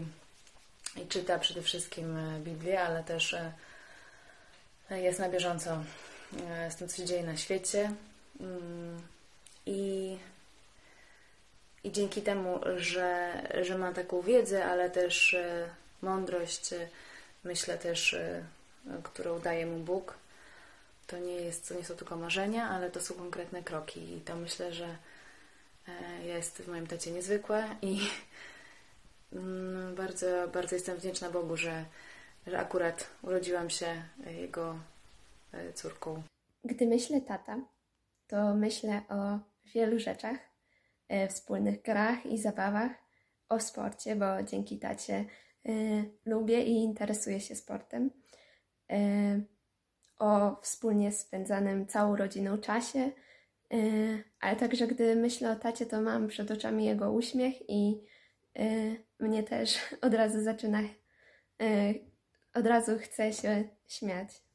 i 0.96 1.08
czyta 1.08 1.40
przede 1.40 1.62
wszystkim 1.62 2.18
e, 2.18 2.40
Biblię, 2.40 2.82
ale 2.82 3.04
też 3.04 3.34
e, 3.34 5.02
jest 5.02 5.20
na 5.20 5.30
bieżąco 5.30 5.84
e, 6.50 6.72
z 6.72 6.76
tym, 6.76 6.88
co 6.88 6.98
się 6.98 7.06
dzieje 7.06 7.24
na 7.24 7.38
świecie. 7.38 7.92
Mm, 8.40 9.02
I 9.66 10.18
i 11.86 11.92
dzięki 11.92 12.22
temu, 12.22 12.60
że, 12.78 13.42
że 13.62 13.78
ma 13.78 13.94
taką 13.94 14.22
wiedzę, 14.22 14.66
ale 14.66 14.90
też 14.90 15.34
e, 15.34 15.70
mądrość, 16.02 16.74
e, 16.74 16.88
myślę 17.44 17.78
też, 17.78 18.14
e, 18.14 18.44
którą 19.04 19.40
daje 19.40 19.66
mu 19.66 19.78
Bóg, 19.78 20.14
to 21.08 21.18
nie, 21.18 21.36
jest, 21.36 21.70
to 21.70 21.76
nie 21.76 21.86
są 21.86 21.96
tylko 21.96 22.16
marzenia, 22.16 22.70
ale 22.70 22.92
to 22.92 23.02
są 23.02 23.14
konkretne 23.14 23.64
kroki. 23.64 24.18
I 24.18 24.22
to 24.22 24.36
myślę, 24.36 24.74
że 24.74 24.96
jest 26.24 26.58
w 26.58 26.68
moim 26.68 26.88
tacie 26.88 27.12
niezwykłe 27.12 27.76
i 27.82 28.10
bardzo, 29.96 30.48
bardzo 30.54 30.76
jestem 30.76 30.98
wdzięczna 30.98 31.30
Bogu, 31.30 31.58
że, 31.58 31.86
że 32.48 32.60
akurat 32.60 33.10
urodziłam 33.24 33.70
się 33.70 34.04
jego 34.26 34.76
córką. 35.74 36.24
Gdy 36.64 36.88
myślę 36.88 37.22
tata, 37.22 37.60
to 38.28 38.56
myślę 38.56 39.02
o 39.10 39.40
wielu 39.66 40.00
rzeczach, 40.00 40.38
E, 41.08 41.28
wspólnych 41.28 41.82
grach 41.82 42.26
i 42.26 42.38
zabawach, 42.38 42.92
o 43.50 43.60
sporcie, 43.60 44.16
bo 44.16 44.44
dzięki 44.44 44.80
tacie 44.80 45.26
e, 45.66 45.72
lubię 46.26 46.64
i 46.64 46.72
interesuję 46.72 47.40
się 47.40 47.56
sportem, 47.56 48.12
e, 48.92 48.98
o 50.20 50.56
wspólnie 50.62 51.12
spędzanym 51.12 51.88
całą 51.88 52.16
rodziną 52.16 52.58
czasie, 52.58 53.12
ale 54.40 54.56
także 54.56 54.88
gdy 54.88 55.16
myślę 55.16 55.52
o 55.52 55.56
tacie, 55.56 55.86
to 55.86 56.02
mam 56.02 56.28
przed 56.28 56.52
oczami 56.52 56.86
jego 56.86 57.12
uśmiech 57.12 57.70
i 57.70 58.02
mnie 59.20 59.44
też 59.44 59.78
od 60.02 60.14
razu 60.14 60.44
zaczyna, 60.44 60.80
od 62.54 62.66
razu 62.66 62.98
chce 63.00 63.34
się 63.34 63.64
śmiać. 63.88 64.46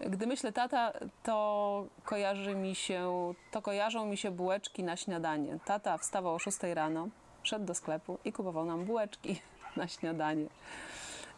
Gdy 0.00 0.26
myślę 0.26 0.52
tata, 0.52 0.92
to 1.22 1.86
kojarzy 2.04 2.54
mi 2.54 2.74
się, 2.74 3.32
to 3.50 3.62
kojarzą 3.62 4.06
mi 4.06 4.16
się 4.16 4.30
bułeczki 4.30 4.84
na 4.84 4.96
śniadanie. 4.96 5.58
Tata 5.64 5.98
wstawał 5.98 6.34
o 6.34 6.38
6 6.38 6.58
rano, 6.74 7.08
szedł 7.42 7.64
do 7.64 7.74
sklepu 7.74 8.18
i 8.24 8.32
kupował 8.32 8.64
nam 8.64 8.84
bułeczki 8.84 9.40
na 9.76 9.88
śniadanie. 9.88 10.46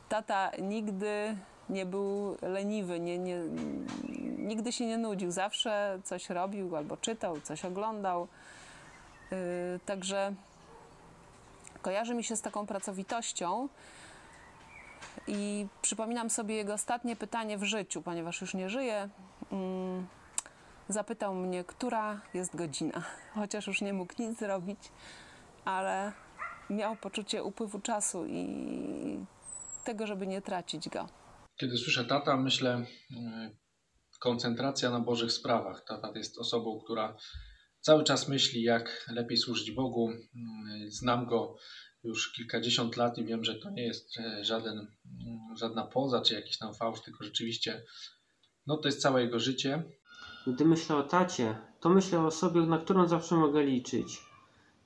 Tata 0.08 0.50
nigdy 0.58 1.36
nie 1.68 1.86
był 1.86 2.36
leniwy, 2.42 3.00
nie, 3.00 3.18
nie, 3.18 3.36
nigdy 4.38 4.72
się 4.72 4.86
nie 4.86 4.98
nudził. 4.98 5.30
Zawsze 5.30 5.98
coś 6.04 6.30
robił 6.30 6.76
albo 6.76 6.96
czytał, 6.96 7.40
coś 7.40 7.64
oglądał. 7.64 8.28
Yy, 9.30 9.36
także 9.86 10.34
kojarzy 11.82 12.14
mi 12.14 12.24
się 12.24 12.36
z 12.36 12.42
taką 12.42 12.66
pracowitością. 12.66 13.68
I 15.26 15.66
przypominam 15.82 16.30
sobie 16.30 16.54
jego 16.54 16.74
ostatnie 16.74 17.16
pytanie 17.16 17.58
w 17.58 17.64
życiu, 17.64 18.02
ponieważ 18.02 18.40
już 18.40 18.54
nie 18.54 18.68
żyje. 18.70 19.08
Mm, 19.52 20.06
zapytał 20.88 21.34
mnie, 21.34 21.64
która 21.64 22.20
jest 22.34 22.56
godzina. 22.56 23.02
Chociaż 23.34 23.66
już 23.66 23.80
nie 23.80 23.92
mógł 23.92 24.14
nic 24.18 24.38
zrobić, 24.38 24.78
ale 25.64 26.12
miał 26.70 26.96
poczucie 26.96 27.44
upływu 27.44 27.80
czasu 27.80 28.26
i 28.26 28.46
tego, 29.84 30.06
żeby 30.06 30.26
nie 30.26 30.42
tracić 30.42 30.88
go. 30.88 31.08
Kiedy 31.56 31.76
słyszę 31.76 32.04
tata, 32.04 32.36
myślę 32.36 32.78
y, 32.78 33.56
koncentracja 34.20 34.90
na 34.90 35.00
Bożych 35.00 35.32
sprawach. 35.32 35.84
Tata 35.88 36.12
jest 36.14 36.38
osobą, 36.38 36.80
która 36.84 37.16
cały 37.82 38.04
czas 38.04 38.28
myśli, 38.28 38.62
jak 38.62 39.08
lepiej 39.14 39.38
służyć 39.38 39.70
Bogu. 39.70 40.10
Znam 40.88 41.26
go 41.26 41.56
już 42.04 42.32
kilkadziesiąt 42.32 42.96
lat 42.96 43.18
i 43.18 43.24
wiem, 43.24 43.44
że 43.44 43.54
to 43.54 43.70
nie 43.70 43.82
jest 43.86 44.18
e, 44.18 44.44
żaden, 44.44 44.78
mm, 44.78 45.56
żadna 45.56 45.86
poza 45.86 46.22
czy 46.22 46.34
jakiś 46.34 46.58
tam 46.58 46.74
fałsz, 46.74 47.00
tylko 47.00 47.24
rzeczywiście 47.24 47.82
no 48.66 48.76
to 48.76 48.88
jest 48.88 49.00
całe 49.00 49.22
jego 49.22 49.38
życie. 49.38 49.82
Gdy 50.46 50.64
myślę 50.64 50.96
o 50.96 51.02
tacie, 51.02 51.56
to 51.80 51.88
myślę 51.88 52.20
o 52.20 52.26
osobie, 52.26 52.60
na 52.60 52.78
którą 52.78 53.08
zawsze 53.08 53.34
mogę 53.34 53.64
liczyć, 53.64 54.22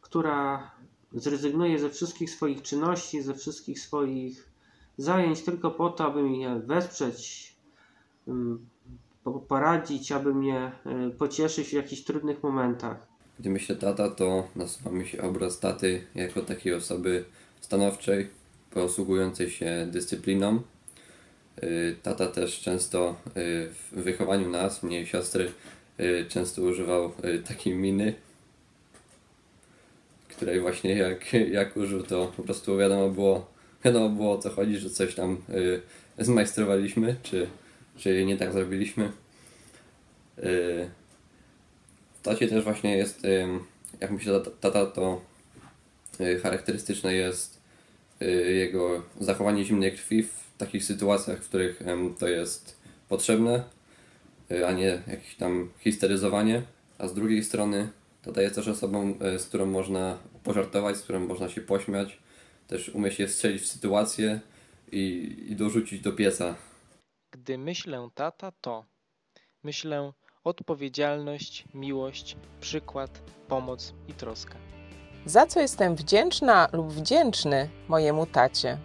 która 0.00 0.70
zrezygnuje 1.12 1.78
ze 1.78 1.90
wszystkich 1.90 2.30
swoich 2.30 2.62
czynności, 2.62 3.22
ze 3.22 3.34
wszystkich 3.34 3.80
swoich 3.80 4.52
zajęć 4.98 5.42
tylko 5.42 5.70
po 5.70 5.90
to, 5.90 6.04
aby 6.04 6.22
mnie 6.22 6.60
wesprzeć, 6.64 7.52
mm, 8.28 8.68
poradzić, 9.32 10.12
aby 10.12 10.34
mnie 10.34 10.56
e, 10.56 11.10
pocieszyć 11.18 11.68
w 11.68 11.72
jakichś 11.72 12.02
trudnych 12.02 12.42
momentach. 12.42 13.06
Gdy 13.38 13.50
myślę 13.50 13.76
tata, 13.76 14.10
to 14.10 14.48
nasuwa 14.56 14.90
mi 14.90 15.06
się 15.06 15.22
obraz 15.22 15.60
taty 15.60 16.06
jako 16.14 16.40
takiej 16.40 16.74
osoby 16.74 17.24
stanowczej, 17.60 18.28
posługującej 18.70 19.50
się 19.50 19.88
dyscypliną. 19.90 20.60
Y, 21.62 21.96
tata 22.02 22.26
też 22.26 22.60
często 22.60 23.16
y, 23.26 23.32
w 23.92 23.92
wychowaniu 23.92 24.50
nas, 24.50 24.82
mnie 24.82 25.00
i 25.00 25.06
siostry, 25.06 25.52
często 26.28 26.62
używał 26.62 27.12
takiej 27.48 27.74
miny, 27.74 28.14
której 30.28 30.60
właśnie 30.60 30.94
jak, 30.94 31.32
jak 31.32 31.76
użył, 31.76 32.02
to 32.02 32.32
po 32.36 32.42
prostu 32.42 32.76
wiadomo 32.76 33.08
było, 33.08 33.46
wiadomo 33.84 34.08
było 34.08 34.32
o 34.32 34.38
co 34.38 34.50
chodzi, 34.50 34.78
że 34.78 34.90
coś 34.90 35.14
tam 35.14 35.36
zmajstrowaliśmy, 36.18 37.16
czy, 37.22 37.46
czy 37.96 38.24
nie 38.24 38.36
tak 38.36 38.52
zrobiliśmy 38.52 39.12
tacie 42.26 42.48
też 42.48 42.64
właśnie 42.64 42.96
jest, 42.96 43.22
jak 44.00 44.10
myślę, 44.10 44.40
tata, 44.60 44.86
to 44.86 45.20
y, 46.20 46.40
charakterystyczne 46.40 47.14
jest 47.14 47.60
y, 48.22 48.26
jego 48.52 49.02
zachowanie 49.20 49.64
zimnej 49.64 49.92
krwi 49.92 50.22
w 50.22 50.30
takich 50.58 50.84
sytuacjach, 50.84 51.38
w 51.38 51.48
których 51.48 51.82
to 52.18 52.28
jest 52.28 52.76
potrzebne, 53.08 53.64
y, 54.50 54.66
a 54.66 54.72
nie 54.72 55.02
jakieś 55.06 55.34
tam 55.34 55.70
histeryzowanie. 55.78 56.62
A 56.98 57.08
z 57.08 57.14
drugiej 57.14 57.44
strony 57.44 57.88
tata 58.22 58.42
jest 58.42 58.54
też 58.54 58.68
osobą, 58.68 59.14
z 59.38 59.44
którą 59.44 59.66
można 59.66 60.18
pożartować, 60.44 60.96
z 60.96 61.02
którą 61.02 61.20
można 61.20 61.48
się 61.48 61.60
pośmiać, 61.60 62.18
też 62.68 62.88
umie 62.88 63.10
się 63.10 63.28
strzelić 63.28 63.62
w 63.62 63.66
sytuację 63.66 64.40
i, 64.92 65.36
i 65.48 65.56
dorzucić 65.56 66.00
do 66.00 66.12
pieca. 66.12 66.54
Gdy 67.36 67.58
myślę 67.58 68.08
tata, 68.14 68.52
to 68.60 68.84
myślę 69.62 70.12
odpowiedzialność, 70.44 71.64
miłość, 71.74 72.36
przykład, 72.60 73.22
pomoc 73.48 73.94
i 74.08 74.14
troska. 74.14 74.54
Za 75.26 75.46
co 75.46 75.60
jestem 75.60 75.96
wdzięczna 75.96 76.68
lub 76.72 76.92
wdzięczny 76.92 77.68
mojemu 77.88 78.26
tacie? 78.26 78.78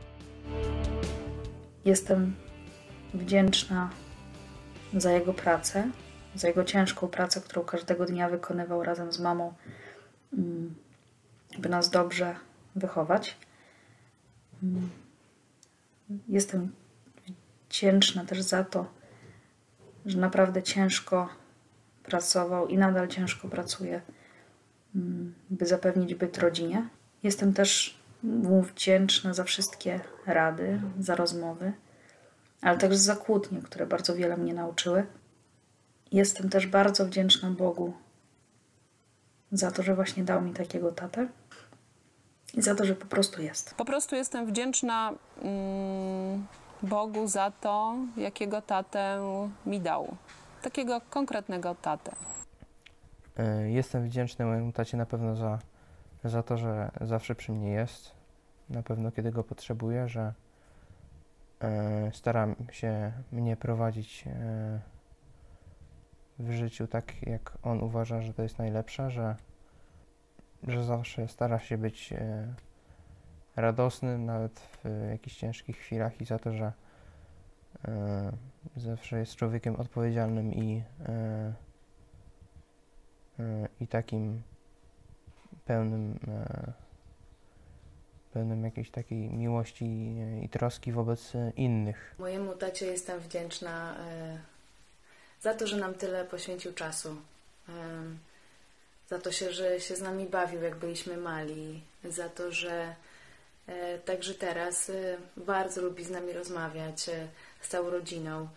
Jestem 1.85 2.35
wdzięczna 3.13 3.89
za 4.93 5.11
jego 5.11 5.33
pracę, 5.33 5.91
za 6.35 6.47
jego 6.47 6.63
ciężką 6.63 7.07
pracę, 7.07 7.41
którą 7.41 7.63
każdego 7.63 8.05
dnia 8.05 8.29
wykonywał 8.29 8.83
razem 8.83 9.13
z 9.13 9.19
mamą, 9.19 9.53
mm, 10.33 10.75
by 11.59 11.69
nas 11.69 11.89
dobrze 11.89 12.35
wychować. 12.75 13.37
Mm. 14.63 14.89
Jestem 16.27 16.80
wdzięczna 17.71 18.25
też 18.25 18.41
za 18.41 18.63
to, 18.63 18.85
że 20.05 20.17
naprawdę 20.17 20.63
ciężko 20.63 21.29
pracował 22.03 22.67
i 22.67 22.77
nadal 22.77 23.07
ciężko 23.07 23.47
pracuje, 23.47 24.01
mm, 24.95 25.33
by 25.49 25.65
zapewnić 25.65 26.15
byt 26.15 26.37
rodzinie. 26.37 26.87
Jestem 27.23 27.53
też 27.53 27.97
mu 28.23 28.61
wdzięczna 28.61 29.33
za 29.33 29.43
wszystkie 29.43 29.99
rady, 30.25 30.81
za 30.99 31.15
rozmowy, 31.15 31.73
ale 32.61 32.77
także 32.77 32.97
za 32.97 33.15
kłótnie, 33.15 33.61
które 33.61 33.87
bardzo 33.87 34.15
wiele 34.15 34.37
mnie 34.37 34.53
nauczyły. 34.53 35.05
Jestem 36.11 36.49
też 36.49 36.67
bardzo 36.67 37.05
wdzięczna 37.05 37.49
Bogu 37.49 37.93
za 39.51 39.71
to, 39.71 39.83
że 39.83 39.95
właśnie 39.95 40.23
dał 40.23 40.41
mi 40.41 40.53
takiego 40.53 40.91
tatę 40.91 41.27
i 42.53 42.61
za 42.61 42.75
to, 42.75 42.85
że 42.85 42.95
po 42.95 43.05
prostu 43.05 43.41
jest. 43.41 43.75
Po 43.75 43.85
prostu 43.85 44.15
jestem 44.15 44.45
wdzięczna 44.45 45.13
mm, 45.41 46.47
Bogu 46.83 47.27
za 47.27 47.51
to, 47.51 47.95
jakiego 48.17 48.61
tatę 48.61 49.19
mi 49.65 49.81
dał 49.81 50.15
takiego 50.61 51.01
konkretnego 51.09 51.75
tatę? 51.75 52.11
E, 53.37 53.71
jestem 53.71 54.03
wdzięczny 54.03 54.45
mojemu 54.45 54.71
tacie 54.71 54.97
na 54.97 55.05
pewno 55.05 55.35
za, 55.35 55.59
za 56.23 56.43
to, 56.43 56.57
że 56.57 56.91
zawsze 57.01 57.35
przy 57.35 57.51
mnie 57.51 57.71
jest. 57.71 58.11
Na 58.69 58.83
pewno 58.83 59.11
kiedy 59.11 59.31
go 59.31 59.43
potrzebuję, 59.43 60.07
że 60.07 60.33
e, 61.61 62.11
staram 62.13 62.55
się 62.71 63.11
mnie 63.31 63.57
prowadzić 63.57 64.23
e, 64.27 64.79
w 66.39 66.51
życiu 66.51 66.87
tak, 66.87 67.27
jak 67.27 67.57
on 67.63 67.83
uważa, 67.83 68.21
że 68.21 68.33
to 68.33 68.43
jest 68.43 68.57
najlepsze, 68.57 69.11
że, 69.11 69.35
że 70.67 70.83
zawsze 70.83 71.27
stara 71.27 71.59
się 71.59 71.77
być 71.77 72.13
radosny 73.55 74.17
nawet 74.17 74.59
w 74.59 75.09
jakichś 75.11 75.35
ciężkich 75.35 75.77
chwilach 75.77 76.21
i 76.21 76.25
za 76.25 76.39
to, 76.39 76.53
że 76.53 76.71
zawsze 78.77 79.19
jest 79.19 79.35
człowiekiem 79.35 79.75
odpowiedzialnym 79.75 80.53
i, 80.53 80.83
e, 81.05 81.53
e, 83.39 83.67
i 83.79 83.87
takim 83.87 84.41
pełnym, 85.65 86.19
e, 86.27 86.71
pełnym 88.33 88.63
jakiejś 88.63 88.91
takiej 88.91 89.29
miłości 89.29 90.15
i 90.43 90.49
troski 90.49 90.91
wobec 90.91 91.33
innych. 91.55 92.15
Mojemu 92.19 92.55
tacie 92.55 92.85
jestem 92.85 93.19
wdzięczna 93.19 93.95
za 95.41 95.53
to, 95.53 95.67
że 95.67 95.77
nam 95.77 95.93
tyle 95.93 96.25
poświęcił 96.25 96.73
czasu. 96.73 97.15
Za 99.09 99.19
to, 99.19 99.31
że 99.31 99.79
się 99.79 99.95
z 99.95 100.01
nami 100.01 100.25
bawił, 100.25 100.61
jak 100.61 100.75
byliśmy 100.75 101.17
mali. 101.17 101.81
Za 102.03 102.29
to, 102.29 102.51
że 102.51 102.95
także 104.05 104.33
teraz 104.33 104.91
bardzo 105.37 105.81
lubi 105.81 106.03
z 106.03 106.09
nami 106.09 106.33
rozmawiać 106.33 107.01
z 107.61 107.67
całą 107.67 107.89
rodziną. 107.89 108.47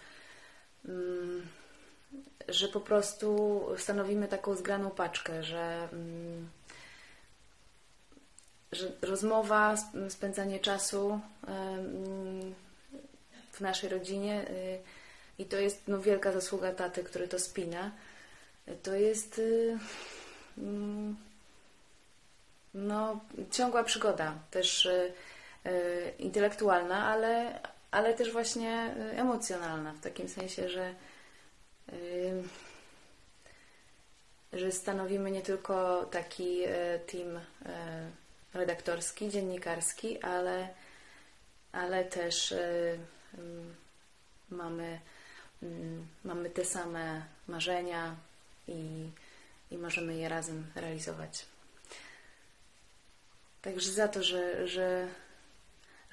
Mm, 0.84 1.46
że 2.48 2.68
po 2.68 2.80
prostu 2.80 3.60
stanowimy 3.78 4.28
taką 4.28 4.54
zgraną 4.56 4.90
paczkę, 4.90 5.42
że, 5.42 5.88
mm, 5.92 6.48
że 8.72 8.90
rozmowa, 9.02 9.76
spędzanie 10.08 10.60
czasu 10.60 11.20
w 13.52 13.60
naszej 13.60 13.90
rodzinie 13.90 14.46
i 15.38 15.44
to 15.44 15.56
jest 15.56 15.82
no, 15.88 16.00
wielka 16.00 16.32
zasługa 16.32 16.72
taty, 16.72 17.04
który 17.04 17.28
to 17.28 17.38
spina. 17.38 17.90
To 18.82 18.94
jest 18.94 19.40
mm, 20.58 21.16
no, 22.74 23.20
ciągła 23.50 23.84
przygoda, 23.84 24.34
też 24.50 24.86
y, 24.86 25.12
intelektualna, 26.18 27.06
ale, 27.06 27.60
ale 27.90 28.14
też 28.14 28.32
właśnie 28.32 28.94
y, 29.12 29.18
emocjonalna, 29.18 29.92
w 29.92 30.00
takim 30.00 30.28
sensie, 30.28 30.68
że, 30.68 30.94
że 34.52 34.72
stanowimy 34.72 35.30
nie 35.30 35.42
tylko 35.42 36.06
taki 36.06 36.64
y, 36.64 37.00
team 37.06 37.36
y, 37.36 37.40
redaktorski, 38.54 39.30
dziennikarski, 39.30 40.22
ale, 40.22 40.68
ale 41.72 42.04
też 42.04 42.54
mamy, 44.50 45.00
mamy 46.24 46.50
te 46.50 46.64
same 46.64 47.22
marzenia 47.48 48.16
i, 48.68 49.10
i 49.70 49.78
możemy 49.78 50.16
je 50.16 50.28
razem 50.28 50.66
realizować. 50.74 51.53
Także 53.64 53.92
za 53.92 54.08
to, 54.08 54.22
że, 54.22 54.68
że 54.68 55.08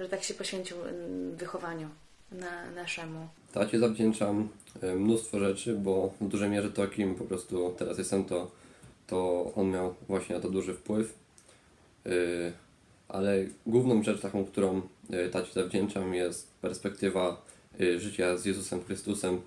że 0.01 0.09
tak 0.09 0.23
się 0.23 0.33
poświęcił 0.33 0.77
mm, 0.81 1.35
wychowaniu 1.35 1.89
na, 2.31 2.71
naszemu. 2.71 3.27
Tacie 3.53 3.79
zawdzięczam 3.79 4.49
e, 4.81 4.95
mnóstwo 4.95 5.39
rzeczy, 5.39 5.75
bo 5.75 6.13
w 6.21 6.27
dużej 6.27 6.49
mierze 6.49 6.71
to, 6.71 6.87
kim 6.87 7.15
po 7.15 7.23
prostu 7.23 7.75
teraz 7.77 7.97
jestem, 7.97 8.25
to, 8.25 8.51
to 9.07 9.51
on 9.55 9.71
miał 9.71 9.95
właśnie 10.07 10.35
na 10.35 10.41
to 10.41 10.49
duży 10.49 10.73
wpływ. 10.73 11.13
E, 12.05 12.09
ale 13.07 13.45
główną 13.67 14.03
rzecz 14.03 14.21
taką, 14.21 14.45
którą 14.45 14.81
e, 15.09 15.29
tacie 15.29 15.53
zawdzięczam 15.53 16.13
jest 16.13 16.51
perspektywa 16.61 17.41
życia 17.97 18.37
z 18.37 18.45
Jezusem 18.45 18.83
Chrystusem, 18.83 19.41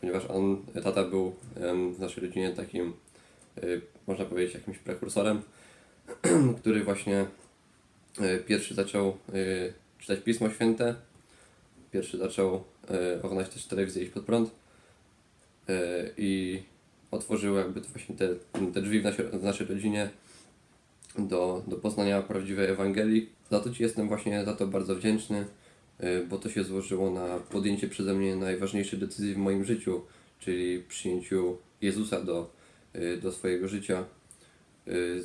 ponieważ 0.00 0.24
on, 0.24 0.62
tata 0.84 1.04
był 1.04 1.34
w 1.94 1.98
naszej 1.98 2.24
rodzinie 2.26 2.50
takim, 2.50 2.92
można 4.06 4.24
powiedzieć, 4.24 4.54
jakimś 4.54 4.78
prekursorem, 4.78 5.42
który 6.58 6.84
właśnie 6.84 7.26
pierwszy 8.46 8.74
zaczął 8.74 9.16
czytać 9.98 10.20
Pismo 10.20 10.50
Święte, 10.50 10.94
pierwszy 11.92 12.18
zaczął 12.18 12.64
oglądać 13.22 13.48
też 13.48 13.66
telewizję 13.66 14.02
iść 14.02 14.12
pod 14.12 14.24
prąd 14.24 14.50
i 16.18 16.62
otworzył 17.10 17.56
jakby 17.56 17.80
właśnie 17.80 18.14
te, 18.14 18.28
te 18.74 18.82
drzwi 18.82 19.00
w 19.00 19.04
naszej, 19.04 19.26
w 19.26 19.42
naszej 19.42 19.66
rodzinie 19.66 20.10
do, 21.18 21.62
do 21.66 21.76
poznania 21.76 22.22
prawdziwej 22.22 22.70
Ewangelii. 22.70 23.28
Za 23.50 23.60
to 23.60 23.70
Ci 23.70 23.82
jestem 23.82 24.08
właśnie 24.08 24.44
za 24.44 24.54
to 24.54 24.66
bardzo 24.66 24.94
wdzięczny, 24.94 25.46
bo 26.28 26.38
to 26.38 26.50
się 26.50 26.64
złożyło 26.64 27.10
na 27.10 27.38
podjęcie 27.38 27.88
przeze 27.88 28.14
mnie 28.14 28.36
najważniejszej 28.36 28.98
decyzji 28.98 29.34
w 29.34 29.38
moim 29.38 29.64
życiu, 29.64 30.02
czyli 30.40 30.82
przyjęciu 30.82 31.58
Jezusa 31.80 32.20
do, 32.20 32.50
do 33.22 33.32
swojego 33.32 33.68
życia, 33.68 34.04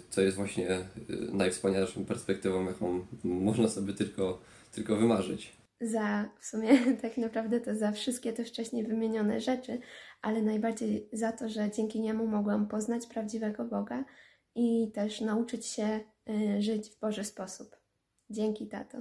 co 0.10 0.22
jest 0.22 0.38
właśnie 0.38 0.86
najwspanialszą 1.34 2.06
perspektywą, 2.06 2.66
jaką 2.66 3.06
można 3.24 3.68
sobie 3.68 3.94
tylko, 3.94 4.42
tylko 4.72 4.96
wymarzyć. 4.96 5.60
Za 5.82 6.30
w 6.40 6.46
sumie 6.46 6.70
tak 7.02 7.18
naprawdę 7.18 7.62
to 7.62 7.76
za 7.76 7.92
wszystkie 7.92 8.34
te 8.34 8.46
wcześniej 8.46 8.88
wymienione 8.88 9.42
rzeczy, 9.42 9.80
ale 10.22 10.42
najbardziej 10.42 11.10
za 11.14 11.32
to, 11.32 11.50
że 11.50 11.72
dzięki 11.72 12.02
niemu 12.02 12.28
mogłam 12.28 12.68
poznać 12.68 13.08
prawdziwego 13.08 13.66
Boga 13.66 14.06
i 14.56 14.92
też 14.92 15.22
nauczyć 15.22 15.66
się 15.66 16.00
y, 16.30 16.62
żyć 16.62 16.90
w 16.90 17.00
Boży 17.00 17.24
sposób. 17.24 17.76
Dzięki, 18.30 18.68
tato. 18.68 18.98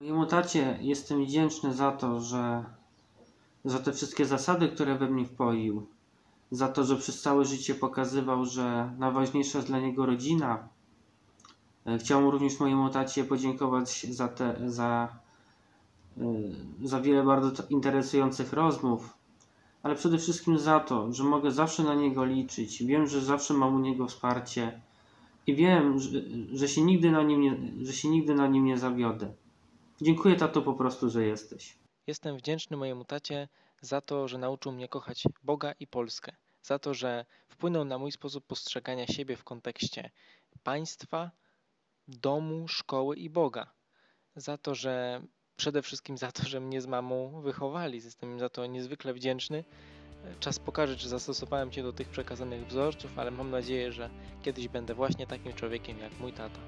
Mojemu 0.00 0.26
tacie 0.26 0.78
jestem 0.80 1.24
wdzięczny 1.24 1.74
za 1.74 1.92
to, 1.92 2.20
że 2.20 2.64
za 3.64 3.78
te 3.78 3.92
wszystkie 3.92 4.26
zasady, 4.26 4.68
które 4.68 4.98
we 4.98 5.10
mnie 5.10 5.24
wpoił, 5.24 5.95
za 6.50 6.68
to, 6.68 6.84
że 6.84 6.96
przez 6.96 7.22
całe 7.22 7.44
życie 7.44 7.74
pokazywał, 7.74 8.44
że 8.44 8.94
najważniejsza 8.98 9.58
jest 9.58 9.68
dla 9.68 9.80
niego 9.80 10.06
rodzina. 10.06 10.68
E, 11.86 11.98
chciałbym 11.98 12.30
również 12.30 12.60
mojemu 12.60 12.90
tacie 12.90 13.24
podziękować 13.24 14.06
za, 14.10 14.28
te, 14.28 14.56
za, 14.66 15.18
y, 16.18 16.22
za 16.82 17.00
wiele 17.00 17.24
bardzo 17.24 17.62
interesujących 17.70 18.52
rozmów, 18.52 19.16
ale 19.82 19.94
przede 19.94 20.18
wszystkim 20.18 20.58
za 20.58 20.80
to, 20.80 21.12
że 21.12 21.24
mogę 21.24 21.50
zawsze 21.50 21.82
na 21.82 21.94
niego 21.94 22.24
liczyć. 22.24 22.84
Wiem, 22.84 23.06
że 23.06 23.20
zawsze 23.20 23.54
mam 23.54 23.74
u 23.74 23.78
niego 23.78 24.06
wsparcie 24.06 24.80
i 25.46 25.54
wiem, 25.54 25.98
że, 25.98 26.20
że, 26.52 26.68
się, 26.68 26.82
nigdy 26.82 27.10
na 27.10 27.22
nim 27.22 27.40
nie, 27.40 27.56
że 27.82 27.92
się 27.92 28.08
nigdy 28.08 28.34
na 28.34 28.46
nim 28.46 28.64
nie 28.64 28.78
zawiodę. 28.78 29.32
Dziękuję, 30.00 30.36
tato, 30.36 30.62
po 30.62 30.74
prostu, 30.74 31.10
że 31.10 31.26
jesteś. 31.26 31.78
Jestem 32.06 32.36
wdzięczny 32.36 32.76
mojemu 32.76 33.04
tacie 33.04 33.48
za 33.86 34.00
to, 34.00 34.28
że 34.28 34.38
nauczył 34.38 34.72
mnie 34.72 34.88
kochać 34.88 35.24
Boga 35.42 35.72
i 35.80 35.86
Polskę. 35.86 36.36
Za 36.62 36.78
to, 36.78 36.94
że 36.94 37.24
wpłynął 37.48 37.84
na 37.84 37.98
mój 37.98 38.12
sposób 38.12 38.46
postrzegania 38.46 39.06
siebie 39.06 39.36
w 39.36 39.44
kontekście 39.44 40.10
państwa, 40.62 41.30
domu, 42.08 42.68
szkoły 42.68 43.16
i 43.16 43.30
Boga. 43.30 43.72
Za 44.36 44.58
to, 44.58 44.74
że 44.74 45.22
przede 45.56 45.82
wszystkim 45.82 46.18
za 46.18 46.32
to, 46.32 46.42
że 46.42 46.60
mnie 46.60 46.80
z 46.80 46.86
mamą 46.86 47.40
wychowali. 47.40 48.02
Jestem 48.04 48.32
im 48.32 48.38
za 48.38 48.48
to 48.48 48.66
niezwykle 48.66 49.14
wdzięczny. 49.14 49.64
Czas 50.40 50.58
pokaże, 50.58 50.96
czy 50.96 51.08
zastosowałem 51.08 51.72
się 51.72 51.82
do 51.82 51.92
tych 51.92 52.08
przekazanych 52.08 52.66
wzorców, 52.66 53.18
ale 53.18 53.30
mam 53.30 53.50
nadzieję, 53.50 53.92
że 53.92 54.10
kiedyś 54.42 54.68
będę 54.68 54.94
właśnie 54.94 55.26
takim 55.26 55.52
człowiekiem 55.52 55.98
jak 55.98 56.18
mój 56.18 56.32
tata. 56.32 56.60